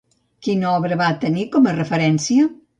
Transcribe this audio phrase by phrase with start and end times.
[0.47, 2.53] Quina altra obra va tenir com a referència?